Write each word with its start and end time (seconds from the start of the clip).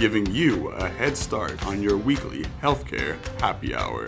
giving 0.00 0.24
you 0.34 0.68
a 0.68 0.88
head 0.88 1.14
start 1.14 1.62
on 1.66 1.82
your 1.82 1.94
weekly 1.94 2.42
healthcare 2.62 3.18
happy 3.38 3.74
hour. 3.74 4.06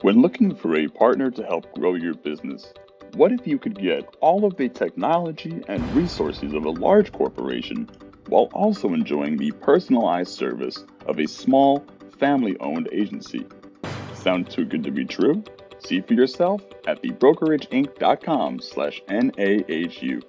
When 0.00 0.20
looking 0.20 0.56
for 0.56 0.74
a 0.74 0.88
partner 0.88 1.30
to 1.30 1.44
help 1.44 1.72
grow 1.72 1.94
your 1.94 2.14
business, 2.14 2.72
what 3.14 3.30
if 3.30 3.46
you 3.46 3.58
could 3.58 3.80
get 3.80 4.16
all 4.20 4.44
of 4.44 4.56
the 4.56 4.68
technology 4.68 5.62
and 5.68 5.94
resources 5.94 6.52
of 6.52 6.64
a 6.64 6.70
large 6.70 7.12
corporation 7.12 7.88
while 8.26 8.48
also 8.54 8.88
enjoying 8.88 9.36
the 9.36 9.52
personalized 9.52 10.32
service 10.32 10.84
of 11.06 11.20
a 11.20 11.28
small, 11.28 11.86
family 12.18 12.56
owned 12.58 12.88
agency? 12.90 13.46
Sound 14.14 14.50
too 14.50 14.64
good 14.64 14.82
to 14.82 14.90
be 14.90 15.04
true? 15.04 15.44
See 15.84 16.00
for 16.00 16.14
yourself 16.14 16.62
at 16.86 17.02
thebrokerageinc.com 17.02 18.60
slash 18.60 19.02
NAHU. 19.08 20.22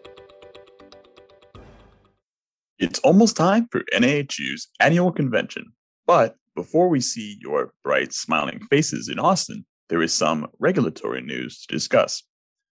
It's 2.79 2.99
almost 2.99 3.37
time 3.37 3.67
for 3.71 3.83
NAHU's 3.93 4.69
annual 4.79 5.11
convention. 5.11 5.73
But 6.07 6.35
before 6.55 6.89
we 6.89 6.99
see 6.99 7.37
your 7.41 7.73
bright, 7.83 8.13
smiling 8.13 8.59
faces 8.69 9.07
in 9.07 9.19
Austin, 9.19 9.65
there 9.89 10.01
is 10.01 10.13
some 10.13 10.47
regulatory 10.59 11.21
news 11.21 11.65
to 11.65 11.73
discuss. 11.75 12.23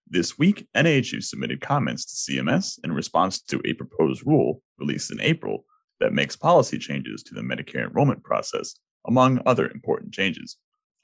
This 0.07 0.37
week, 0.37 0.67
NAHU 0.75 1.23
submitted 1.23 1.61
comments 1.61 2.05
to 2.05 2.31
CMS 2.31 2.77
in 2.83 2.91
response 2.91 3.41
to 3.41 3.61
a 3.65 3.73
proposed 3.73 4.25
rule 4.27 4.61
released 4.77 5.11
in 5.11 5.19
April 5.21 5.65
that 5.99 6.13
makes 6.13 6.35
policy 6.35 6.77
changes 6.77 7.23
to 7.23 7.33
the 7.33 7.41
Medicare 7.41 7.87
enrollment 7.87 8.23
process, 8.23 8.75
among 9.07 9.41
other 9.45 9.69
important 9.69 10.13
changes. 10.13 10.57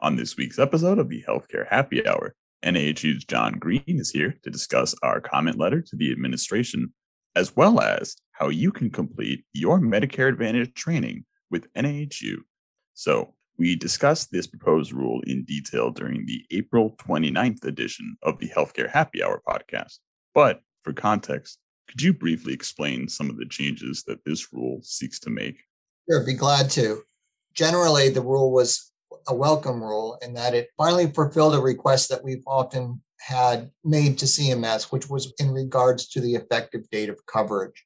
On 0.03 0.15
this 0.15 0.35
week's 0.35 0.57
episode 0.57 0.97
of 0.97 1.09
the 1.09 1.23
Healthcare 1.27 1.67
Happy 1.69 2.07
Hour, 2.07 2.33
NAHU's 2.65 3.23
John 3.23 3.59
Greene 3.59 3.83
is 3.85 4.09
here 4.09 4.35
to 4.41 4.49
discuss 4.49 4.95
our 5.03 5.21
comment 5.21 5.59
letter 5.59 5.79
to 5.79 5.95
the 5.95 6.11
administration, 6.11 6.91
as 7.35 7.55
well 7.55 7.79
as 7.79 8.15
how 8.31 8.49
you 8.49 8.71
can 8.71 8.89
complete 8.89 9.45
your 9.53 9.79
Medicare 9.79 10.27
Advantage 10.27 10.73
training 10.73 11.25
with 11.51 11.71
NAHU. 11.75 12.37
So, 12.95 13.35
we 13.59 13.75
discussed 13.75 14.31
this 14.31 14.47
proposed 14.47 14.91
rule 14.91 15.21
in 15.27 15.43
detail 15.43 15.91
during 15.91 16.25
the 16.25 16.43
April 16.49 16.95
29th 16.97 17.63
edition 17.63 18.17
of 18.23 18.39
the 18.39 18.49
Healthcare 18.49 18.89
Happy 18.89 19.21
Hour 19.21 19.43
podcast. 19.47 19.99
But 20.33 20.61
for 20.81 20.93
context, 20.93 21.59
could 21.87 22.01
you 22.01 22.11
briefly 22.11 22.53
explain 22.53 23.07
some 23.07 23.29
of 23.29 23.37
the 23.37 23.45
changes 23.45 24.03
that 24.07 24.25
this 24.25 24.51
rule 24.51 24.79
seeks 24.81 25.19
to 25.19 25.29
make? 25.29 25.61
Sure, 26.09 26.25
be 26.25 26.33
glad 26.33 26.71
to. 26.71 27.03
Generally, 27.53 28.09
the 28.09 28.21
rule 28.21 28.51
was 28.51 28.90
a 29.27 29.35
welcome 29.35 29.81
rule 29.81 30.17
in 30.21 30.33
that 30.33 30.53
it 30.53 30.69
finally 30.77 31.07
fulfilled 31.07 31.55
a 31.55 31.59
request 31.59 32.09
that 32.09 32.23
we've 32.23 32.43
often 32.47 33.01
had 33.19 33.69
made 33.83 34.17
to 34.17 34.25
CMS, 34.25 34.91
which 34.91 35.09
was 35.09 35.33
in 35.39 35.51
regards 35.51 36.07
to 36.09 36.21
the 36.21 36.35
effective 36.35 36.89
date 36.89 37.09
of 37.09 37.25
coverage. 37.25 37.85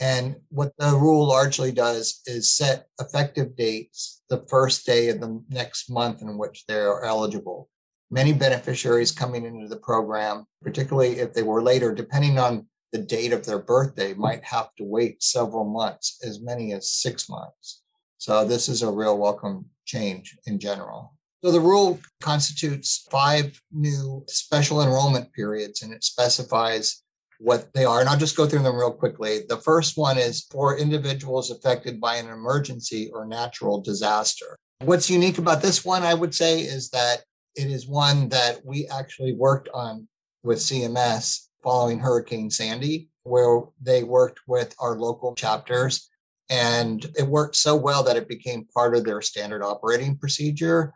And 0.00 0.36
what 0.48 0.72
the 0.78 0.96
rule 0.96 1.26
largely 1.26 1.72
does 1.72 2.20
is 2.26 2.50
set 2.50 2.86
effective 3.00 3.56
dates 3.56 4.22
the 4.28 4.44
first 4.48 4.86
day 4.86 5.08
of 5.08 5.20
the 5.20 5.42
next 5.48 5.90
month 5.90 6.22
in 6.22 6.38
which 6.38 6.64
they 6.66 6.80
are 6.80 7.04
eligible. 7.04 7.68
Many 8.10 8.32
beneficiaries 8.32 9.12
coming 9.12 9.44
into 9.44 9.68
the 9.68 9.76
program, 9.76 10.46
particularly 10.62 11.18
if 11.18 11.32
they 11.32 11.42
were 11.42 11.62
later, 11.62 11.94
depending 11.94 12.38
on 12.38 12.66
the 12.92 12.98
date 12.98 13.32
of 13.32 13.46
their 13.46 13.58
birthday, 13.58 14.12
might 14.14 14.44
have 14.44 14.74
to 14.76 14.84
wait 14.84 15.22
several 15.22 15.64
months, 15.64 16.18
as 16.24 16.40
many 16.40 16.72
as 16.72 16.90
six 16.90 17.28
months. 17.28 17.82
So, 18.18 18.44
this 18.44 18.68
is 18.68 18.82
a 18.82 18.90
real 18.90 19.18
welcome 19.18 19.66
change 19.84 20.36
in 20.46 20.58
general. 20.58 21.14
So, 21.44 21.50
the 21.50 21.60
rule 21.60 21.98
constitutes 22.20 23.06
five 23.10 23.60
new 23.72 24.24
special 24.28 24.82
enrollment 24.82 25.32
periods 25.32 25.82
and 25.82 25.92
it 25.92 26.04
specifies 26.04 27.02
what 27.42 27.72
they 27.74 27.84
are. 27.84 28.00
And 28.00 28.08
I'll 28.08 28.16
just 28.16 28.36
go 28.36 28.46
through 28.46 28.62
them 28.62 28.76
real 28.76 28.92
quickly. 28.92 29.40
The 29.48 29.56
first 29.56 29.98
one 29.98 30.16
is 30.16 30.46
for 30.50 30.78
individuals 30.78 31.50
affected 31.50 32.00
by 32.00 32.16
an 32.16 32.28
emergency 32.28 33.10
or 33.12 33.26
natural 33.26 33.80
disaster. 33.80 34.56
What's 34.80 35.10
unique 35.10 35.38
about 35.38 35.62
this 35.62 35.84
one, 35.84 36.04
I 36.04 36.14
would 36.14 36.34
say, 36.34 36.60
is 36.60 36.90
that 36.90 37.22
it 37.56 37.66
is 37.66 37.86
one 37.86 38.28
that 38.30 38.64
we 38.64 38.86
actually 38.86 39.34
worked 39.34 39.68
on 39.74 40.08
with 40.42 40.58
CMS 40.58 41.48
following 41.62 41.98
Hurricane 41.98 42.50
Sandy, 42.50 43.08
where 43.24 43.62
they 43.80 44.02
worked 44.02 44.40
with 44.46 44.74
our 44.78 44.96
local 44.96 45.34
chapters. 45.34 46.08
And 46.52 47.06
it 47.16 47.26
worked 47.26 47.56
so 47.56 47.74
well 47.74 48.02
that 48.02 48.18
it 48.18 48.28
became 48.28 48.66
part 48.74 48.94
of 48.94 49.04
their 49.04 49.22
standard 49.22 49.62
operating 49.62 50.18
procedure. 50.18 50.92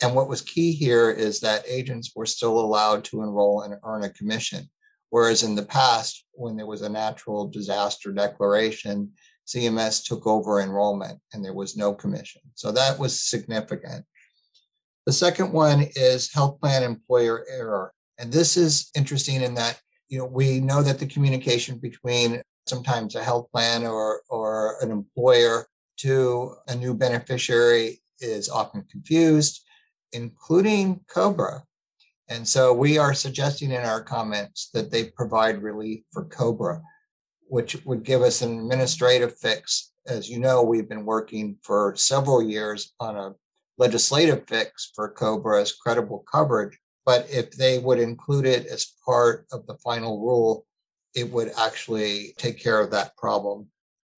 And 0.00 0.14
what 0.14 0.28
was 0.28 0.40
key 0.40 0.70
here 0.70 1.10
is 1.10 1.40
that 1.40 1.64
agents 1.66 2.12
were 2.14 2.26
still 2.26 2.60
allowed 2.60 3.02
to 3.06 3.22
enroll 3.22 3.62
and 3.62 3.74
earn 3.84 4.04
a 4.04 4.10
commission. 4.10 4.70
Whereas 5.10 5.42
in 5.42 5.56
the 5.56 5.64
past, 5.64 6.24
when 6.32 6.56
there 6.56 6.66
was 6.66 6.82
a 6.82 6.88
natural 6.88 7.48
disaster 7.48 8.12
declaration, 8.12 9.10
CMS 9.48 10.04
took 10.04 10.28
over 10.28 10.60
enrollment 10.60 11.18
and 11.32 11.44
there 11.44 11.54
was 11.54 11.76
no 11.76 11.92
commission. 11.92 12.42
So 12.54 12.70
that 12.70 13.00
was 13.00 13.20
significant. 13.20 14.04
The 15.06 15.12
second 15.12 15.52
one 15.52 15.88
is 15.96 16.32
health 16.32 16.60
plan 16.60 16.84
employer 16.84 17.44
error. 17.50 17.92
And 18.18 18.30
this 18.30 18.56
is 18.56 18.90
interesting 18.94 19.42
in 19.42 19.54
that 19.54 19.80
you 20.08 20.18
know 20.18 20.26
we 20.26 20.60
know 20.60 20.82
that 20.82 21.00
the 21.00 21.06
communication 21.06 21.78
between 21.78 22.42
sometimes 22.68 23.14
a 23.14 23.22
health 23.22 23.50
plan 23.52 23.86
or 23.86 24.22
or 24.28 24.76
an 24.82 24.90
employer 24.90 25.66
to 25.98 26.54
a 26.68 26.74
new 26.74 26.94
beneficiary 26.94 28.00
is 28.20 28.48
often 28.48 28.84
confused, 28.90 29.64
including 30.12 31.00
COBRA. 31.08 31.64
And 32.28 32.46
so 32.46 32.72
we 32.72 32.98
are 32.98 33.14
suggesting 33.14 33.70
in 33.70 33.82
our 33.82 34.02
comments 34.02 34.70
that 34.74 34.90
they 34.90 35.04
provide 35.04 35.62
relief 35.62 36.02
for 36.12 36.24
COBRA, 36.24 36.82
which 37.48 37.84
would 37.86 38.04
give 38.04 38.22
us 38.22 38.42
an 38.42 38.58
administrative 38.58 39.36
fix. 39.38 39.92
As 40.06 40.28
you 40.28 40.38
know, 40.38 40.62
we've 40.62 40.88
been 40.88 41.04
working 41.04 41.56
for 41.62 41.94
several 41.96 42.42
years 42.42 42.92
on 43.00 43.16
a 43.16 43.34
legislative 43.78 44.44
fix 44.46 44.92
for 44.94 45.08
COBRA 45.08 45.62
as 45.62 45.72
credible 45.72 46.24
coverage. 46.30 46.78
But 47.06 47.26
if 47.30 47.52
they 47.52 47.78
would 47.78 47.98
include 47.98 48.44
it 48.44 48.66
as 48.66 48.92
part 49.04 49.46
of 49.50 49.66
the 49.66 49.78
final 49.78 50.20
rule, 50.20 50.66
it 51.14 51.30
would 51.30 51.52
actually 51.58 52.34
take 52.38 52.62
care 52.62 52.80
of 52.80 52.90
that 52.90 53.16
problem. 53.16 53.68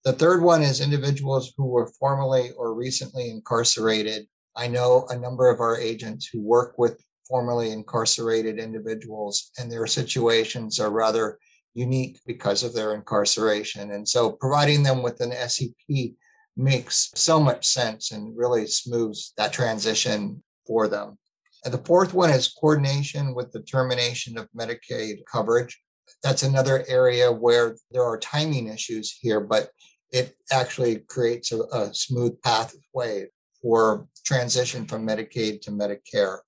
The 0.04 0.12
third 0.12 0.42
one 0.42 0.62
is 0.62 0.80
individuals 0.80 1.52
who 1.56 1.66
were 1.66 1.92
formerly 1.98 2.52
or 2.56 2.74
recently 2.74 3.30
incarcerated. 3.30 4.26
I 4.56 4.66
know 4.66 5.06
a 5.10 5.18
number 5.18 5.50
of 5.50 5.60
our 5.60 5.78
agents 5.78 6.28
who 6.32 6.40
work 6.40 6.78
with 6.78 7.02
formerly 7.28 7.70
incarcerated 7.70 8.58
individuals, 8.58 9.52
and 9.58 9.70
their 9.70 9.86
situations 9.86 10.80
are 10.80 10.90
rather 10.90 11.38
unique 11.74 12.18
because 12.26 12.64
of 12.64 12.74
their 12.74 12.94
incarceration. 12.94 13.92
And 13.92 14.08
so 14.08 14.32
providing 14.32 14.82
them 14.82 15.02
with 15.02 15.20
an 15.20 15.32
SEP 15.32 16.14
makes 16.56 17.10
so 17.14 17.38
much 17.38 17.66
sense 17.66 18.10
and 18.10 18.36
really 18.36 18.66
smooths 18.66 19.32
that 19.36 19.52
transition 19.52 20.42
for 20.66 20.88
them. 20.88 21.18
And 21.64 21.72
the 21.74 21.84
fourth 21.84 22.14
one 22.14 22.30
is 22.30 22.48
coordination 22.48 23.34
with 23.34 23.52
the 23.52 23.62
termination 23.62 24.38
of 24.38 24.48
Medicaid 24.56 25.18
coverage. 25.30 25.78
That's 26.22 26.42
another 26.42 26.84
area 26.88 27.30
where 27.30 27.76
there 27.90 28.04
are 28.04 28.18
timing 28.18 28.68
issues 28.68 29.16
here, 29.20 29.40
but 29.40 29.70
it 30.12 30.36
actually 30.52 30.98
creates 31.00 31.52
a, 31.52 31.62
a 31.72 31.94
smooth 31.94 32.40
pathway 32.42 33.28
for 33.62 34.06
transition 34.24 34.86
from 34.86 35.06
Medicaid 35.06 35.60
to 35.62 35.70
Medicare. 35.70 36.38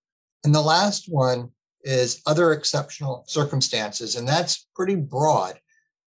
And 0.45 0.55
the 0.55 0.61
last 0.61 1.07
one 1.09 1.51
is 1.85 2.23
other 2.27 2.53
exceptional 2.53 3.25
circumstances, 3.27 4.17
and 4.17 4.27
that's 4.27 4.69
pretty 4.75 4.97
broad. 4.97 5.59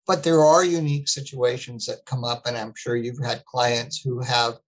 But 0.07 0.23
there 0.23 0.41
are 0.41 0.65
unique 0.65 1.09
situations 1.09 1.87
that 1.87 2.05
come 2.05 2.25
up, 2.25 2.47
and 2.47 2.57
I'm 2.57 2.75
sure 2.77 2.97
you've 2.97 3.25
had 3.25 3.45
clients 3.45 4.03
who 4.03 4.21
have 4.21 4.59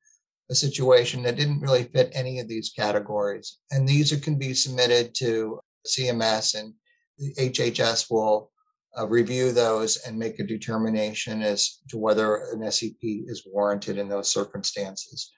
a 0.51 0.55
situation 0.55 1.23
that 1.23 1.37
didn't 1.37 1.61
really 1.61 1.85
fit 1.85 2.11
any 2.15 2.39
of 2.39 2.49
these 2.49 2.71
categories. 2.71 3.59
And 3.71 3.87
these 3.87 4.15
can 4.21 4.37
be 4.37 4.55
submitted 4.55 5.15
to 5.17 5.61
CMS, 5.87 6.59
and 6.59 6.73
the 7.19 7.35
HHS 7.35 8.11
will 8.11 8.51
uh, 8.99 9.07
review 9.07 9.53
those 9.53 9.99
and 10.07 10.19
make 10.19 10.39
a 10.39 10.45
determination 10.45 11.43
as 11.43 11.81
to 11.89 11.99
whether 11.99 12.37
an 12.53 12.71
SEP 12.71 12.95
is 13.03 13.47
warranted 13.47 13.99
in 13.99 14.09
those 14.09 14.31
circumstances 14.31 15.33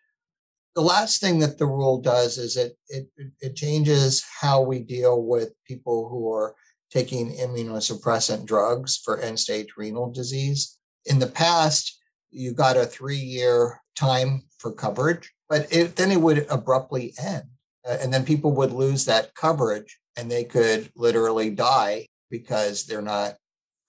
the 0.78 0.84
last 0.84 1.20
thing 1.20 1.40
that 1.40 1.58
the 1.58 1.66
rule 1.66 2.00
does 2.00 2.38
is 2.38 2.56
it, 2.56 2.76
it 2.88 3.08
it 3.40 3.56
changes 3.56 4.24
how 4.40 4.62
we 4.62 4.78
deal 4.78 5.22
with 5.24 5.52
people 5.66 6.08
who 6.08 6.32
are 6.32 6.54
taking 6.88 7.32
immunosuppressant 7.32 8.46
drugs 8.46 8.96
for 9.04 9.18
end 9.18 9.40
stage 9.40 9.70
renal 9.76 10.08
disease. 10.12 10.78
In 11.06 11.18
the 11.18 11.26
past, 11.26 11.98
you 12.30 12.52
got 12.52 12.76
a 12.76 12.86
three 12.86 13.16
year 13.16 13.80
time 13.96 14.44
for 14.58 14.72
coverage, 14.72 15.32
but 15.48 15.66
it, 15.72 15.96
then 15.96 16.12
it 16.12 16.20
would 16.20 16.46
abruptly 16.48 17.12
end. 17.20 17.44
Uh, 17.84 17.96
and 18.00 18.14
then 18.14 18.24
people 18.24 18.52
would 18.52 18.72
lose 18.72 19.04
that 19.04 19.34
coverage 19.34 19.98
and 20.16 20.30
they 20.30 20.44
could 20.44 20.92
literally 20.94 21.50
die 21.50 22.06
because 22.30 22.84
they're 22.84 23.02
not 23.02 23.34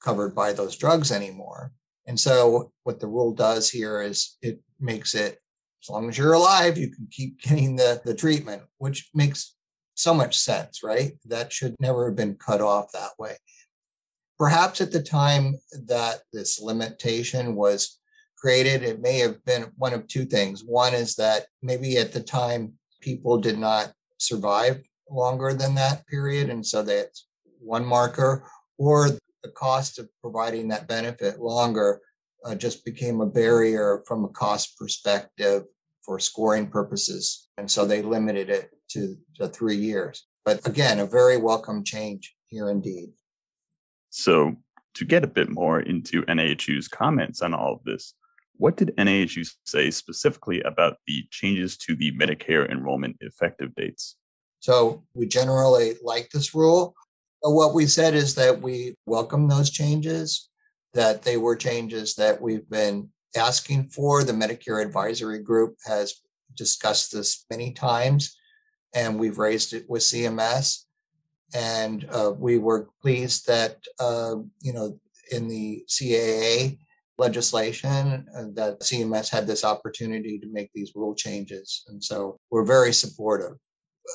covered 0.02 0.36
by 0.36 0.54
those 0.54 0.78
drugs 0.78 1.12
anymore. 1.12 1.72
And 2.08 2.20
so, 2.20 2.72
what 2.84 3.00
the 3.00 3.08
rule 3.08 3.34
does 3.34 3.70
here 3.70 4.02
is 4.02 4.38
it 4.42 4.60
makes 4.80 5.14
it 5.14 5.40
as 5.84 5.90
long 5.90 6.10
as 6.10 6.18
you're 6.18 6.34
alive, 6.34 6.78
you 6.78 6.90
can 6.92 7.08
keep 7.10 7.42
getting 7.42 7.76
the, 7.76 8.02
the 8.04 8.14
treatment, 8.14 8.64
which 8.78 9.10
makes 9.14 9.56
so 9.96 10.14
much 10.14 10.38
sense, 10.38 10.84
right? 10.84 11.14
That 11.26 11.52
should 11.52 11.76
never 11.80 12.08
have 12.08 12.16
been 12.16 12.36
cut 12.36 12.62
off 12.62 12.92
that 12.94 13.12
way. 13.18 13.38
Perhaps 14.38 14.82
at 14.82 14.92
the 14.92 15.02
time 15.02 15.56
that 15.88 16.22
this 16.32 16.62
limitation 16.62 17.56
was 17.56 18.00
created, 18.38 18.84
it 18.84 19.02
may 19.02 19.20
have 19.20 19.44
been 19.46 19.72
one 19.78 19.94
of 19.94 20.08
two 20.08 20.26
things. 20.26 20.64
One 20.64 20.94
is 20.94 21.16
that 21.16 21.48
maybe 21.62 21.98
at 21.98 22.14
the 22.14 22.22
time 22.22 22.74
people 23.02 23.38
did 23.38 23.58
not 23.58 23.92
survive 24.18 24.82
longer 25.10 25.54
than 25.54 25.76
that 25.76 26.08
period. 26.08 26.50
And 26.50 26.66
so 26.66 26.84
that's 26.84 27.28
one 27.60 27.86
marker, 27.86 28.46
or 28.78 29.10
the 29.44 29.50
cost 29.50 30.00
of 30.00 30.10
providing 30.22 30.68
that 30.70 30.88
benefit 30.88 31.40
longer 31.40 32.02
uh, 32.46 32.56
just 32.56 32.86
became 32.86 33.22
a 33.22 33.26
barrier 33.26 34.04
from 34.08 34.26
a 34.26 34.30
cost 34.30 34.78
perspective 34.78 35.64
for 36.04 36.20
scoring 36.20 36.68
purposes. 36.68 37.50
And 37.58 37.70
so 37.70 37.86
they 37.86 38.02
limited 38.02 38.50
it 38.50 38.72
to, 38.92 39.16
to 39.36 39.48
three 39.48 39.76
years. 39.76 40.26
But 40.46 40.66
again, 40.68 41.00
a 41.00 41.06
very 41.06 41.38
welcome 41.38 41.84
change 41.84 42.36
here 42.48 42.70
indeed. 42.70 43.10
So, 44.10 44.56
to 44.96 45.06
get 45.06 45.24
a 45.24 45.28
bit 45.28 45.50
more 45.50 45.80
into 45.80 46.24
NAHU's 46.24 46.88
comments 46.88 47.42
on 47.42 47.54
all 47.54 47.74
of 47.74 47.84
this, 47.86 48.16
what 48.56 48.76
did 48.76 48.96
NAHU 48.98 49.48
say 49.66 49.92
specifically 49.92 50.62
about 50.62 50.98
the 51.06 51.26
changes 51.30 51.78
to 51.78 51.96
the 51.96 52.12
Medicare 52.14 52.70
enrollment 52.70 53.18
effective 53.22 53.76
dates? 53.76 54.16
So, 54.60 55.04
we 55.14 55.28
generally 55.28 55.96
like 56.04 56.30
this 56.32 56.56
rule. 56.56 56.96
But 57.42 57.52
what 57.52 57.74
we 57.74 57.86
said 57.86 58.16
is 58.16 58.36
that 58.36 58.62
we 58.62 58.96
welcome 59.06 59.48
those 59.48 59.70
changes, 59.70 60.50
that 60.94 61.24
they 61.24 61.38
were 61.38 61.56
changes 61.56 62.16
that 62.16 62.42
we've 62.42 62.70
been 62.70 63.10
asking 63.38 63.90
for. 63.90 64.24
The 64.24 64.34
Medicare 64.34 64.84
Advisory 64.84 65.40
Group 65.40 65.76
has 65.86 66.16
discussed 66.56 67.14
this 67.14 67.46
many 67.50 67.72
times 67.72 68.36
and 68.94 69.20
we've 69.20 69.38
raised 69.38 69.74
it 69.74 69.86
with 69.88 70.02
CMS. 70.02 70.84
And 71.54 72.08
uh, 72.12 72.34
we 72.38 72.58
were 72.58 72.90
pleased 73.02 73.48
that, 73.48 73.78
uh, 74.00 74.36
you 74.62 74.74
know, 74.74 75.00
in 75.32 75.48
the 75.48 75.84
CAA 75.88 76.78
legislation, 77.18 78.28
uh, 78.36 78.46
that 78.54 78.82
CMS 78.82 79.30
had 79.30 79.48
this 79.48 79.64
opportunity 79.64 80.40
to 80.40 80.48
make 80.52 80.70
these 80.74 80.92
rule 80.96 81.16
changes. 81.16 81.84
And 81.88 82.04
so 82.04 82.40
we're 82.52 82.66
very 82.66 82.94
supportive. 82.94 83.54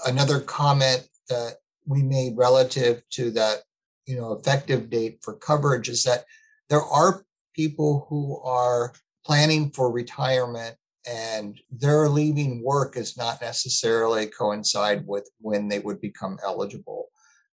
Another 0.07 0.41
comment 0.41 1.07
that 1.29 1.57
we 1.87 2.03
made 2.03 2.37
relative 2.37 3.03
to 3.11 3.31
that, 3.33 3.63
you 4.07 4.17
know, 4.17 4.33
effective 4.33 4.91
date 4.91 5.19
for 5.23 5.35
coverage 5.35 5.89
is 5.89 6.05
that 6.05 6.25
there 6.69 6.83
are 6.83 7.25
people 7.55 8.07
who 8.09 8.41
are 8.41 8.93
planning 9.25 9.71
for 9.71 9.91
retirement 9.91 10.77
and 11.07 11.61
their 11.71 12.09
leaving 12.09 12.63
work 12.63 12.97
is 12.97 13.17
not 13.17 13.41
necessarily 13.41 14.27
coincide 14.27 15.07
with 15.07 15.29
when 15.41 15.69
they 15.69 15.79
would 15.79 16.01
become 16.01 16.39
eligible. 16.43 17.09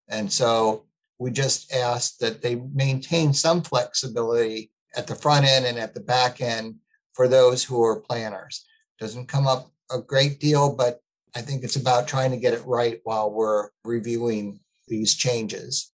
And 0.08 0.32
so 0.32 0.86
we 1.20 1.32
just 1.32 1.74
ask 1.74 2.18
that 2.18 2.42
they 2.42 2.56
maintain 2.74 3.34
some 3.34 3.62
flexibility 3.62 4.72
at 4.96 5.08
the 5.08 5.16
front 5.16 5.46
end 5.46 5.66
and 5.66 5.78
at 5.78 5.94
the 5.94 6.00
back 6.00 6.42
end 6.42 6.76
for 7.14 7.28
those 7.28 7.64
who 7.64 7.84
are 7.84 8.00
planners. 8.00 8.66
Doesn't 9.00 9.28
come 9.28 9.48
up 9.48 9.70
a 9.92 10.00
great 10.00 10.40
deal, 10.40 10.74
but 10.74 11.01
I 11.36 11.42
think 11.42 11.64
it's 11.64 11.78
about 11.78 12.08
trying 12.08 12.32
to 12.32 12.38
get 12.38 12.54
it 12.54 12.66
right 12.66 13.00
while 13.04 13.32
we're 13.32 13.70
reviewing 13.86 14.60
these 14.88 15.16
changes. 15.16 15.92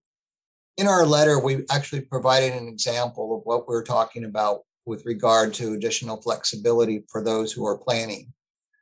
In 0.76 0.86
our 0.86 1.06
letter, 1.06 1.38
we 1.38 1.64
actually 1.70 2.02
provided 2.02 2.52
an 2.52 2.68
example 2.68 3.36
of 3.36 3.42
what 3.44 3.66
we're 3.66 3.84
talking 3.84 4.24
about 4.24 4.60
with 4.86 5.06
regard 5.06 5.54
to 5.54 5.72
additional 5.72 6.20
flexibility 6.20 7.04
for 7.10 7.22
those 7.22 7.52
who 7.52 7.66
are 7.66 7.78
planning. 7.78 8.32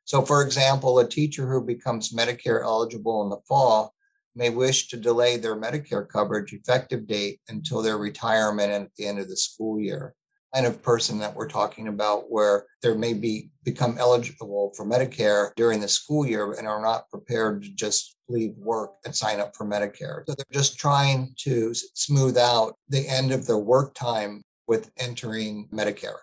So, 0.05 0.23
for 0.23 0.43
example, 0.43 0.99
a 0.99 1.09
teacher 1.09 1.49
who 1.49 1.65
becomes 1.65 2.13
Medicare 2.13 2.63
eligible 2.63 3.23
in 3.23 3.31
the 3.31 3.41
fall 3.47 3.95
may 4.35 4.51
wish 4.51 4.89
to 4.89 4.97
delay 4.97 5.37
their 5.37 5.57
Medicare 5.57 6.09
coverage 6.09 6.53
effective 6.53 7.07
date 7.07 7.41
until 7.49 7.83
their 7.83 7.99
retirement 7.99 8.71
at 8.71 8.89
the 8.97 9.07
end 9.07 9.19
of 9.19 9.29
the 9.29 9.37
school 9.37 9.79
year. 9.79 10.15
Kind 10.55 10.67
of 10.67 10.83
person 10.83 11.19
that 11.19 11.35
we're 11.35 11.49
talking 11.49 11.89
about 11.89 12.31
where 12.31 12.67
they 12.83 12.95
may 12.95 13.15
be 13.15 13.51
become 13.65 13.97
eligible 13.99 14.73
for 14.77 14.85
Medicare 14.85 15.51
during 15.57 15.81
the 15.81 15.89
school 15.89 16.27
year 16.27 16.53
and 16.53 16.69
are 16.69 16.83
not 16.83 17.09
prepared 17.11 17.63
to 17.63 17.71
just 17.71 18.17
leave 18.29 18.55
work 18.59 18.93
and 19.05 19.15
sign 19.15 19.41
up 19.41 19.57
for 19.57 19.67
Medicare. 19.67 20.25
So 20.27 20.35
they're 20.35 20.45
just 20.53 20.79
trying 20.79 21.35
to 21.39 21.73
smooth 21.95 22.37
out 22.37 22.75
the 22.89 23.09
end 23.09 23.33
of 23.33 23.47
their 23.47 23.59
work 23.59 23.95
time 23.95 24.43
with 24.67 24.91
entering 24.99 25.69
Medicare. 25.73 26.19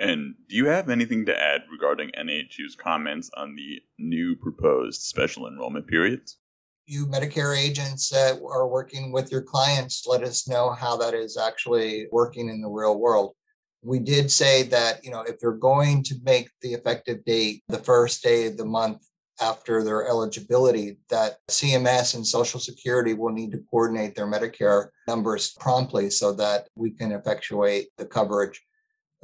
And 0.00 0.34
do 0.48 0.56
you 0.56 0.66
have 0.66 0.90
anything 0.90 1.24
to 1.26 1.40
add 1.40 1.62
regarding 1.70 2.10
NAHU's 2.10 2.74
comments 2.74 3.30
on 3.36 3.54
the 3.54 3.80
new 3.98 4.34
proposed 4.34 5.02
special 5.02 5.46
enrollment 5.46 5.86
periods? 5.86 6.38
You 6.86 7.06
Medicare 7.06 7.56
agents 7.56 8.08
that 8.08 8.40
are 8.44 8.66
working 8.66 9.12
with 9.12 9.30
your 9.30 9.42
clients, 9.42 10.04
let 10.06 10.24
us 10.24 10.48
know 10.48 10.70
how 10.70 10.96
that 10.96 11.14
is 11.14 11.36
actually 11.36 12.08
working 12.10 12.48
in 12.48 12.60
the 12.60 12.68
real 12.68 12.98
world. 12.98 13.34
We 13.82 13.98
did 13.98 14.30
say 14.30 14.62
that, 14.64 15.04
you 15.04 15.10
know, 15.10 15.22
if 15.22 15.40
they're 15.40 15.52
going 15.52 16.04
to 16.04 16.14
make 16.24 16.50
the 16.60 16.74
effective 16.74 17.24
date 17.24 17.64
the 17.68 17.78
first 17.78 18.22
day 18.22 18.46
of 18.46 18.56
the 18.56 18.64
month 18.64 19.02
after 19.40 19.82
their 19.82 20.06
eligibility 20.06 20.98
that 21.08 21.38
CMS 21.50 22.14
and 22.14 22.26
Social 22.26 22.60
Security 22.60 23.14
will 23.14 23.32
need 23.32 23.50
to 23.52 23.64
coordinate 23.70 24.14
their 24.14 24.26
Medicare 24.26 24.88
numbers 25.08 25.54
promptly 25.58 26.10
so 26.10 26.32
that 26.34 26.68
we 26.76 26.90
can 26.90 27.10
effectuate 27.12 27.88
the 27.98 28.06
coverage 28.06 28.62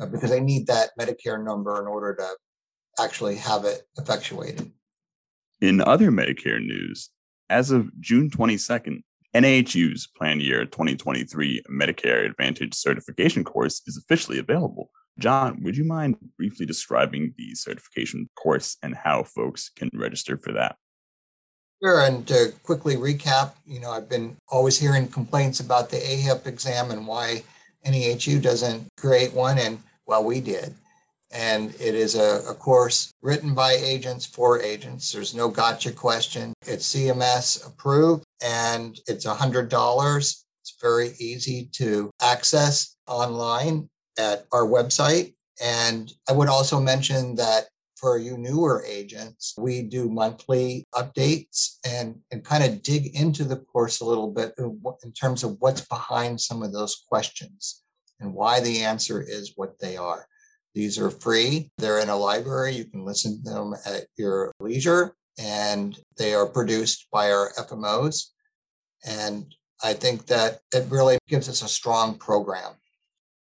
uh, 0.00 0.06
because 0.06 0.30
they 0.30 0.40
need 0.40 0.66
that 0.66 0.90
Medicare 0.98 1.42
number 1.42 1.80
in 1.80 1.86
order 1.86 2.14
to 2.16 3.02
actually 3.02 3.36
have 3.36 3.64
it 3.64 3.82
effectuated. 3.96 4.72
In 5.60 5.80
other 5.80 6.10
Medicare 6.10 6.64
news, 6.64 7.10
as 7.50 7.70
of 7.70 7.90
June 8.00 8.30
22nd, 8.30 9.02
NAHU's 9.38 10.08
Plan 10.08 10.40
Year 10.40 10.64
2023 10.64 11.62
Medicare 11.70 12.26
Advantage 12.26 12.74
certification 12.74 13.44
course 13.44 13.80
is 13.86 13.96
officially 13.96 14.40
available. 14.40 14.90
John, 15.20 15.62
would 15.62 15.76
you 15.76 15.84
mind 15.84 16.16
briefly 16.36 16.66
describing 16.66 17.34
the 17.38 17.54
certification 17.54 18.28
course 18.36 18.76
and 18.82 18.96
how 18.96 19.22
folks 19.22 19.70
can 19.76 19.90
register 19.94 20.36
for 20.36 20.50
that? 20.54 20.74
Sure. 21.80 22.00
And 22.00 22.26
to 22.26 22.52
quickly 22.64 22.96
recap, 22.96 23.52
you 23.64 23.78
know, 23.78 23.92
I've 23.92 24.08
been 24.08 24.36
always 24.48 24.76
hearing 24.76 25.06
complaints 25.06 25.60
about 25.60 25.90
the 25.90 25.98
AHIP 25.98 26.48
exam 26.48 26.90
and 26.90 27.06
why 27.06 27.44
NAHU 27.86 28.42
doesn't 28.42 28.88
create 28.96 29.32
one. 29.32 29.58
And 29.58 29.80
well, 30.04 30.24
we 30.24 30.40
did. 30.40 30.74
And 31.30 31.74
it 31.74 31.94
is 31.94 32.14
a, 32.14 32.42
a 32.48 32.54
course 32.54 33.12
written 33.20 33.54
by 33.54 33.72
agents 33.72 34.24
for 34.24 34.62
agents. 34.62 35.12
There's 35.12 35.34
no 35.34 35.48
gotcha 35.48 35.92
question. 35.92 36.54
It's 36.66 36.94
CMS 36.94 37.66
approved 37.66 38.24
and 38.42 38.98
it's 39.06 39.26
$100. 39.26 40.44
It's 40.60 40.76
very 40.80 41.10
easy 41.18 41.68
to 41.72 42.10
access 42.22 42.96
online 43.06 43.88
at 44.18 44.46
our 44.52 44.64
website. 44.64 45.34
And 45.62 46.12
I 46.28 46.32
would 46.32 46.48
also 46.48 46.80
mention 46.80 47.34
that 47.36 47.66
for 47.96 48.16
you 48.16 48.38
newer 48.38 48.84
agents, 48.86 49.54
we 49.58 49.82
do 49.82 50.08
monthly 50.08 50.86
updates 50.94 51.78
and, 51.86 52.20
and 52.30 52.44
kind 52.44 52.62
of 52.62 52.82
dig 52.82 53.14
into 53.16 53.44
the 53.44 53.56
course 53.56 54.00
a 54.00 54.04
little 54.04 54.30
bit 54.30 54.54
in 54.58 55.12
terms 55.12 55.42
of 55.42 55.56
what's 55.58 55.80
behind 55.80 56.40
some 56.40 56.62
of 56.62 56.72
those 56.72 57.02
questions 57.08 57.82
and 58.20 58.32
why 58.32 58.60
the 58.60 58.82
answer 58.82 59.20
is 59.20 59.54
what 59.56 59.78
they 59.80 59.96
are. 59.96 60.26
These 60.74 60.98
are 60.98 61.10
free. 61.10 61.70
They're 61.78 62.00
in 62.00 62.08
a 62.08 62.16
library. 62.16 62.74
You 62.74 62.84
can 62.84 63.04
listen 63.04 63.42
to 63.44 63.50
them 63.50 63.74
at 63.86 64.06
your 64.16 64.52
leisure, 64.60 65.14
and 65.38 65.98
they 66.16 66.34
are 66.34 66.46
produced 66.46 67.08
by 67.12 67.30
our 67.30 67.52
FMOs. 67.58 68.26
And 69.06 69.54
I 69.82 69.92
think 69.92 70.26
that 70.26 70.60
it 70.74 70.86
really 70.90 71.18
gives 71.28 71.48
us 71.48 71.62
a 71.62 71.68
strong 71.68 72.18
program. 72.18 72.72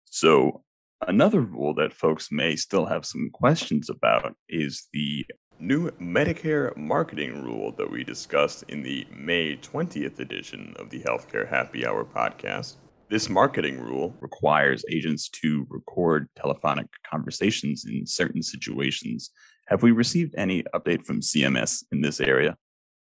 So, 0.06 0.64
another 1.08 1.42
rule 1.42 1.74
that 1.76 1.94
folks 1.94 2.30
may 2.32 2.56
still 2.56 2.86
have 2.86 3.06
some 3.06 3.30
questions 3.32 3.90
about 3.90 4.36
is 4.50 4.88
the 4.94 5.26
new 5.60 5.90
Medicare 5.92 6.76
marketing 6.76 7.44
rule 7.44 7.72
that 7.78 7.90
we 7.90 8.04
discussed 8.04 8.64
in 8.68 8.84
the 8.84 9.08
May 9.16 9.56
20th 9.56 10.20
edition 10.20 10.76
of 10.78 10.90
the 10.90 11.00
Healthcare 11.02 11.48
Happy 11.48 11.86
Hour 11.86 12.04
podcast. 12.04 12.76
This 13.14 13.30
marketing 13.30 13.80
rule 13.80 14.18
requires 14.22 14.84
agents 14.90 15.30
to 15.44 15.68
record 15.70 16.28
telephonic 16.36 16.88
conversations 17.08 17.86
in 17.86 18.08
certain 18.08 18.42
situations. 18.42 19.30
Have 19.68 19.84
we 19.84 19.92
received 19.92 20.34
any 20.36 20.64
update 20.74 21.06
from 21.06 21.22
CMS 21.22 21.84
in 21.92 22.02
this 22.02 22.20
area? 22.20 22.58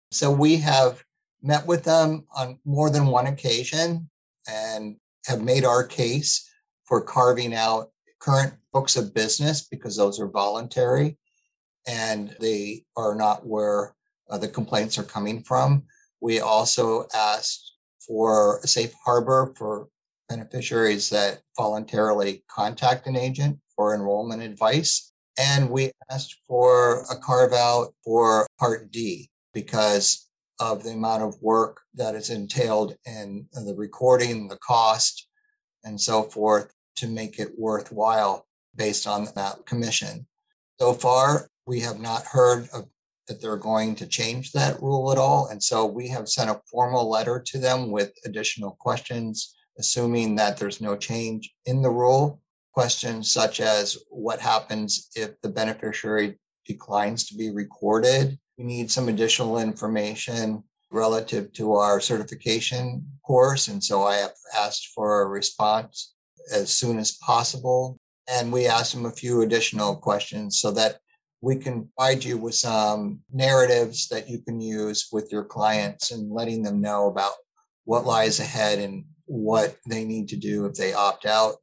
So 0.10 0.32
we 0.32 0.56
have 0.56 1.04
met 1.44 1.68
with 1.68 1.84
them 1.84 2.26
on 2.36 2.58
more 2.66 2.90
than 2.90 3.06
one 3.06 3.28
occasion 3.28 4.10
and 4.50 4.96
have 5.28 5.44
made 5.44 5.66
our 5.66 5.84
case 5.84 6.50
for 6.86 7.02
carving 7.04 7.54
out 7.54 7.92
current 8.20 8.56
books 8.74 8.96
of 8.96 9.14
business 9.14 9.68
because 9.68 9.96
those 9.96 10.20
are 10.20 10.30
voluntary 10.30 11.20
and 11.88 12.36
they 12.40 12.86
are 12.98 13.14
not 13.14 13.46
where 13.46 13.94
uh, 14.32 14.40
the 14.40 14.48
complaints 14.48 14.98
are 14.98 15.04
coming 15.04 15.44
from. 15.44 15.84
We 16.22 16.40
also 16.40 17.06
asked 17.14 17.71
for 18.08 18.60
a 18.64 18.68
safe 18.68 18.94
harbor 19.04 19.54
for 19.58 19.88
beneficiaries 20.30 21.10
that 21.10 21.42
voluntarily 21.58 22.44
contact 22.50 23.08
an 23.08 23.16
agent 23.16 23.60
for 23.76 23.94
enrollment 23.94 24.42
advice. 24.42 25.12
And 25.38 25.70
we 25.70 25.92
asked 26.10 26.38
for 26.48 27.04
a 27.10 27.16
carve 27.16 27.54
out 27.54 27.94
for 28.04 28.48
Part 28.60 28.92
D 28.92 29.30
because 29.54 30.28
of 30.60 30.84
the 30.84 30.92
amount 30.92 31.24
of 31.24 31.42
work 31.42 31.82
that 31.96 32.16
is 32.16 32.30
entailed 32.30 32.96
in 33.06 33.48
the 33.54 33.74
recording, 33.76 34.48
the 34.48 34.58
cost, 34.58 35.28
and 35.84 36.00
so 36.00 36.24
forth 36.24 36.72
to 36.98 37.08
make 37.08 37.40
it 37.40 37.58
worthwhile 37.58 38.46
based 38.76 39.08
on 39.08 39.28
that 39.36 39.66
commission. 39.66 40.28
So 40.80 40.94
far, 40.94 41.50
we 41.66 41.80
have 41.82 42.00
not 42.00 42.26
heard 42.26 42.70
of, 42.74 42.86
that 43.28 43.42
they're 43.42 43.58
going 43.58 43.96
to 43.96 44.08
change 44.08 44.52
that 44.52 44.82
rule 44.82 45.12
at 45.12 45.18
all. 45.18 45.48
And 45.48 45.62
so 45.62 45.86
we 45.86 46.08
have 46.10 46.28
sent 46.28 46.50
a 46.50 46.62
formal 46.70 47.10
letter 47.10 47.42
to 47.48 47.58
them 47.58 47.92
with 47.92 48.12
additional 48.26 48.78
questions, 48.80 49.56
assuming 49.78 50.36
that 50.36 50.58
there's 50.58 50.82
no 50.82 50.96
change 50.96 51.54
in 51.66 51.82
the 51.82 51.90
rule. 51.90 52.42
Questions 52.74 53.32
such 53.32 53.60
as 53.60 53.98
what 54.10 54.40
happens 54.40 55.10
if 55.16 55.40
the 55.42 55.50
beneficiary 55.50 56.40
declines 56.66 57.28
to 57.28 57.36
be 57.36 57.52
recorded? 57.52 58.40
We 58.58 58.64
need 58.64 58.92
some 58.92 59.10
additional 59.10 59.60
information 59.60 60.64
relative 60.92 61.52
to 61.54 61.74
our 61.74 62.00
certification 62.00 63.06
course. 63.26 63.68
And 63.68 63.84
so 63.84 64.04
I 64.04 64.18
have 64.18 64.34
asked 64.58 64.90
for 64.94 65.22
a 65.22 65.28
response 65.28 66.14
as 66.54 66.74
soon 66.74 67.00
as 67.00 67.18
possible. 67.18 67.98
And 68.30 68.52
we 68.52 68.68
asked 68.68 68.94
them 68.94 69.06
a 69.06 69.12
few 69.12 69.42
additional 69.42 69.96
questions 69.96 70.60
so 70.60 70.72
that 70.72 71.00
we 71.42 71.56
can 71.56 71.90
provide 71.98 72.24
you 72.24 72.38
with 72.38 72.56
some 72.56 73.20
narratives 73.34 74.08
that 74.10 74.30
you 74.30 74.40
can 74.40 74.62
use 74.62 75.08
with 75.12 75.32
your 75.32 75.44
clients 75.44 76.12
and 76.12 76.32
letting 76.32 76.62
them 76.62 76.80
know 76.80 77.08
about 77.08 77.34
what 77.86 78.06
lies 78.06 78.40
ahead 78.40 78.78
and 78.78 79.04
what 79.26 79.76
they 79.88 80.06
need 80.06 80.30
to 80.30 80.36
do 80.36 80.66
if 80.66 80.76
they 80.76 80.94
opt 80.94 81.26
out. 81.26 81.56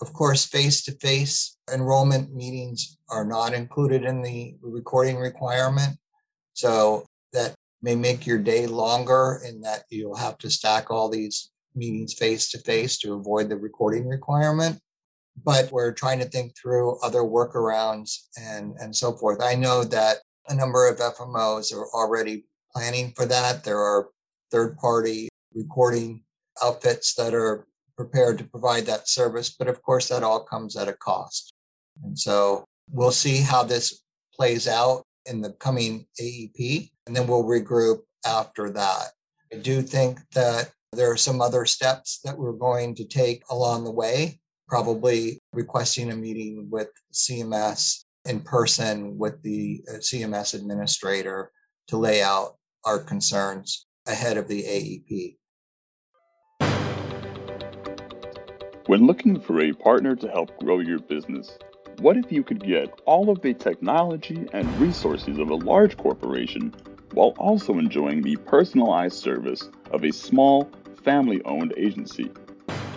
Of 0.00 0.12
course, 0.12 0.44
face 0.44 0.82
to 0.84 0.92
face 0.98 1.56
enrollment 1.72 2.34
meetings 2.34 2.98
are 3.08 3.24
not 3.24 3.54
included 3.54 4.02
in 4.02 4.22
the 4.22 4.56
recording 4.60 5.16
requirement. 5.18 5.96
So 6.54 7.06
that 7.32 7.54
may 7.80 7.94
make 7.94 8.26
your 8.26 8.38
day 8.38 8.66
longer 8.66 9.40
in 9.46 9.60
that 9.60 9.84
you'll 9.90 10.16
have 10.16 10.38
to 10.38 10.50
stack 10.50 10.90
all 10.90 11.08
these 11.08 11.50
meetings 11.76 12.14
face 12.14 12.50
to 12.50 12.58
face 12.58 12.98
to 12.98 13.14
avoid 13.14 13.48
the 13.48 13.56
recording 13.56 14.08
requirement 14.08 14.80
but 15.44 15.70
we're 15.72 15.92
trying 15.92 16.18
to 16.20 16.24
think 16.26 16.56
through 16.56 16.98
other 17.00 17.20
workarounds 17.20 18.26
and, 18.38 18.74
and 18.78 18.94
so 18.94 19.12
forth. 19.12 19.42
I 19.42 19.54
know 19.54 19.84
that 19.84 20.18
a 20.48 20.54
number 20.54 20.88
of 20.88 20.98
FMOs 20.98 21.72
are 21.72 21.88
already 21.94 22.44
planning 22.74 23.12
for 23.16 23.26
that. 23.26 23.64
There 23.64 23.78
are 23.78 24.08
third 24.50 24.76
party 24.76 25.28
recording 25.54 26.22
outfits 26.62 27.14
that 27.14 27.34
are 27.34 27.66
prepared 27.96 28.38
to 28.38 28.44
provide 28.44 28.86
that 28.86 29.08
service, 29.08 29.50
but 29.50 29.68
of 29.68 29.82
course, 29.82 30.08
that 30.08 30.22
all 30.22 30.44
comes 30.44 30.76
at 30.76 30.88
a 30.88 30.92
cost. 30.92 31.52
And 32.02 32.18
so 32.18 32.64
we'll 32.90 33.12
see 33.12 33.38
how 33.38 33.62
this 33.62 34.02
plays 34.34 34.66
out 34.66 35.04
in 35.26 35.40
the 35.40 35.52
coming 35.52 36.06
AEP, 36.20 36.90
and 37.06 37.14
then 37.14 37.26
we'll 37.26 37.44
regroup 37.44 38.00
after 38.26 38.70
that. 38.70 39.08
I 39.52 39.56
do 39.56 39.82
think 39.82 40.18
that 40.34 40.72
there 40.92 41.10
are 41.10 41.16
some 41.16 41.40
other 41.40 41.64
steps 41.64 42.20
that 42.24 42.36
we're 42.36 42.52
going 42.52 42.94
to 42.96 43.04
take 43.04 43.42
along 43.50 43.84
the 43.84 43.90
way 43.90 44.40
probably 44.72 45.38
requesting 45.52 46.10
a 46.12 46.16
meeting 46.16 46.66
with 46.70 46.88
CMS 47.12 48.04
in 48.24 48.40
person 48.40 49.18
with 49.18 49.42
the 49.42 49.84
uh, 49.86 49.98
CMS 49.98 50.54
administrator 50.54 51.50
to 51.86 51.98
lay 51.98 52.22
out 52.22 52.56
our 52.86 52.98
concerns 52.98 53.86
ahead 54.06 54.38
of 54.38 54.48
the 54.48 54.62
AEP. 54.62 55.36
When 58.86 59.06
looking 59.06 59.38
for 59.38 59.60
a 59.60 59.74
partner 59.74 60.16
to 60.16 60.28
help 60.28 60.56
grow 60.58 60.78
your 60.78 61.00
business, 61.00 61.58
what 61.98 62.16
if 62.16 62.32
you 62.32 62.42
could 62.42 62.64
get 62.64 62.98
all 63.04 63.28
of 63.28 63.42
the 63.42 63.52
technology 63.52 64.46
and 64.54 64.66
resources 64.80 65.36
of 65.38 65.50
a 65.50 65.54
large 65.54 65.98
corporation 65.98 66.74
while 67.12 67.34
also 67.36 67.74
enjoying 67.74 68.22
the 68.22 68.36
personalized 68.36 69.18
service 69.18 69.68
of 69.90 70.02
a 70.02 70.10
small, 70.10 70.70
family 71.04 71.42
owned 71.44 71.74
agency? 71.76 72.30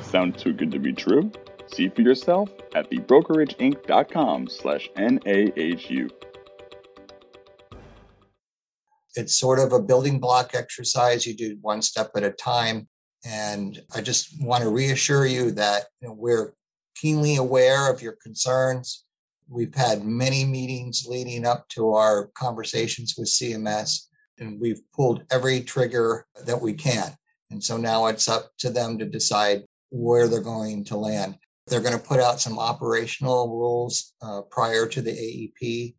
Sound 0.03 0.38
too 0.38 0.53
good 0.53 0.72
to 0.72 0.79
be 0.79 0.94
true? 0.94 1.29
See 1.75 1.89
for 1.89 2.03
yourself 2.03 2.50
at 2.74 2.89
thebrokerageinc.com 2.89 4.48
slash 4.48 4.89
NAHU. 4.96 6.10
It's 9.15 9.38
sort 9.38 9.60
of 9.60 9.74
a 9.74 9.82
building 9.82 10.20
block 10.20 10.51
exercise. 10.53 11.27
You 11.27 11.36
do 11.36 11.58
one 11.60 11.82
step 11.82 12.12
at 12.15 12.24
a 12.24 12.32
time. 12.32 12.88
And 13.25 13.82
I 13.94 14.00
just 14.00 14.41
want 14.41 14.63
to 14.63 14.70
reassure 14.70 15.25
you 15.25 15.51
that 15.51 15.84
you 16.00 16.08
know, 16.08 16.13
we're 16.17 16.53
keenly 16.96 17.36
aware 17.36 17.91
of 17.91 18.01
your 18.01 18.15
concerns. 18.24 19.03
We've 19.50 19.75
had 19.75 20.05
many 20.05 20.46
meetings 20.46 21.05
leading 21.05 21.46
up 21.46 21.67
to 21.72 21.91
our 21.91 22.27
conversations 22.36 23.15
with 23.17 23.27
CMS, 23.27 24.08
and 24.39 24.62
we've 24.62 24.79
pulled 24.94 25.25
every 25.29 25.60
trigger 25.60 26.25
that 26.46 26.62
we 26.62 26.72
can. 26.72 27.17
And 27.51 27.62
so 27.62 27.75
now 27.75 28.05
it's 28.05 28.29
up 28.29 28.51
to 28.60 28.70
them 28.70 28.98
to 29.00 29.05
decide 29.05 29.65
where 29.89 30.29
they're 30.29 30.39
going 30.39 30.86
to 30.86 30.96
land. 30.96 31.38
They're 31.67 31.81
going 31.81 31.98
to 31.98 32.03
put 32.03 32.19
out 32.19 32.39
some 32.39 32.60
operational 32.60 33.50
rules 33.50 34.13
uh, 34.22 34.41
prior 34.50 34.86
to 34.88 35.01
the 35.01 35.12
AEP. 35.12 35.95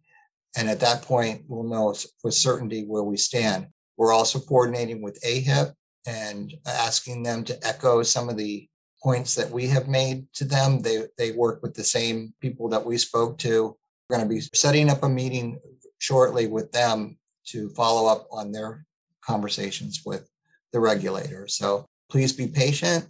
And 0.56 0.68
at 0.68 0.80
that 0.80 1.02
point, 1.02 1.42
we'll 1.49 1.64
know 1.68 1.94
with 2.23 2.35
certainty 2.35 2.85
where 2.85 3.02
we 3.02 3.16
stand. 3.16 3.66
We're 3.96 4.12
also 4.12 4.38
coordinating 4.38 5.02
with 5.02 5.20
AHIP 5.23 5.73
and 6.06 6.54
asking 6.66 7.25
them 7.25 7.44
to 7.44 7.66
echo 7.66 8.02
some 8.02 8.28
of 8.28 8.37
the 8.37 8.68
points 9.02 9.35
that 9.35 9.50
we 9.50 9.66
have 9.68 9.88
made 9.88 10.32
to 10.35 10.44
them. 10.44 10.82
They, 10.82 11.04
they 11.18 11.32
work 11.32 11.62
with 11.62 11.75
the 11.75 11.85
same 11.85 12.32
people 12.40 12.68
that 12.70 12.85
we 12.85 12.96
spoke 12.96 13.38
to. 13.38 13.76
We're 14.08 14.16
going 14.16 14.28
to 14.28 14.35
be 14.35 14.40
setting 14.40 14.88
up 14.88 15.02
a 15.02 15.08
meeting 15.08 15.58
shortly 15.99 16.46
with 16.46 16.70
them 16.73 17.18
to 17.49 17.70
follow 17.70 18.11
up 18.11 18.26
on 18.30 18.52
their 18.52 18.85
conversations 19.25 20.02
with 20.06 20.28
the 20.73 20.80
regulator. 20.80 21.49
So 21.49 21.87
please 22.08 22.32
be 22.32 22.46
patient 22.46 23.08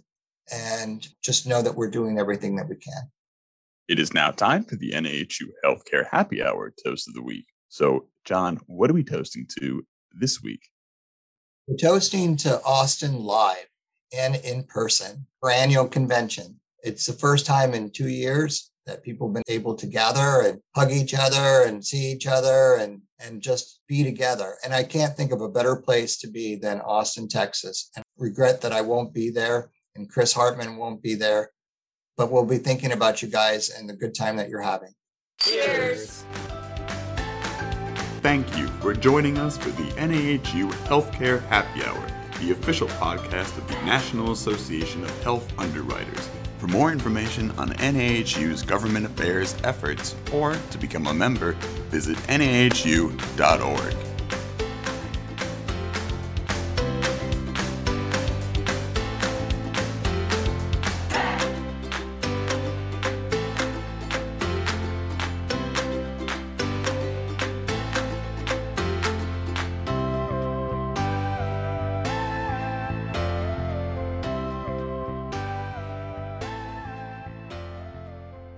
and 0.51 1.07
just 1.23 1.47
know 1.47 1.61
that 1.61 1.75
we're 1.75 1.89
doing 1.89 2.19
everything 2.19 2.55
that 2.55 2.69
we 2.69 2.75
can. 2.75 3.11
It 3.87 3.99
is 3.99 4.13
now 4.13 4.31
time 4.31 4.65
for 4.65 4.75
the 4.75 4.91
NAHU 4.91 5.47
Healthcare 5.63 6.07
Happy 6.11 6.43
Hour 6.43 6.73
Toast 6.83 7.07
of 7.07 7.13
the 7.13 7.21
Week. 7.21 7.45
So, 7.69 8.07
John, 8.25 8.59
what 8.67 8.89
are 8.89 8.93
we 8.93 9.03
toasting 9.03 9.47
to 9.59 9.85
this 10.11 10.41
week? 10.41 10.61
We're 11.67 11.77
toasting 11.77 12.37
to 12.37 12.61
Austin 12.63 13.19
live 13.19 13.67
and 14.17 14.35
in 14.37 14.63
person 14.63 15.27
for 15.39 15.51
annual 15.51 15.87
convention. 15.87 16.59
It's 16.83 17.05
the 17.05 17.13
first 17.13 17.45
time 17.45 17.73
in 17.73 17.89
two 17.89 18.09
years 18.09 18.71
that 18.85 19.03
people 19.03 19.27
have 19.27 19.35
been 19.35 19.43
able 19.53 19.75
to 19.75 19.85
gather 19.85 20.47
and 20.47 20.59
hug 20.75 20.91
each 20.91 21.13
other 21.13 21.67
and 21.67 21.85
see 21.85 22.11
each 22.11 22.25
other 22.25 22.75
and, 22.75 23.01
and 23.19 23.41
just 23.41 23.81
be 23.87 24.03
together. 24.03 24.55
And 24.63 24.73
I 24.73 24.83
can't 24.83 25.15
think 25.15 25.31
of 25.33 25.41
a 25.41 25.49
better 25.49 25.75
place 25.75 26.17
to 26.19 26.27
be 26.29 26.55
than 26.55 26.79
Austin, 26.81 27.27
Texas. 27.27 27.89
And 27.95 28.05
regret 28.17 28.61
that 28.61 28.71
I 28.71 28.81
won't 28.81 29.13
be 29.13 29.29
there 29.29 29.71
and 29.97 30.09
Chris 30.09 30.33
Hartman 30.33 30.77
won't 30.77 31.01
be 31.01 31.15
there, 31.15 31.51
but 32.15 32.31
we'll 32.31 32.45
be 32.45 32.57
thinking 32.57 32.91
about 32.91 33.21
you 33.21 33.27
guys 33.27 33.69
and 33.69 33.89
the 33.89 33.95
good 33.95 34.15
time 34.15 34.37
that 34.37 34.49
you're 34.49 34.61
having. 34.61 34.93
Cheers. 35.39 36.23
Thank 38.21 38.57
you 38.57 38.67
for 38.81 38.93
joining 38.93 39.37
us 39.37 39.57
for 39.57 39.69
the 39.69 39.89
NAHU 39.91 40.71
Healthcare 40.87 41.45
Happy 41.47 41.83
Hour, 41.83 42.07
the 42.39 42.51
official 42.51 42.87
podcast 42.87 43.57
of 43.57 43.67
the 43.67 43.75
National 43.85 44.31
Association 44.31 45.03
of 45.03 45.23
Health 45.23 45.51
Underwriters. 45.59 46.29
For 46.57 46.67
more 46.67 46.91
information 46.91 47.51
on 47.51 47.69
NAHU's 47.73 48.63
government 48.63 49.05
affairs 49.05 49.55
efforts 49.63 50.15
or 50.33 50.55
to 50.71 50.77
become 50.79 51.07
a 51.07 51.13
member, 51.13 51.51
visit 51.91 52.17
nahu.org. 52.27 54.06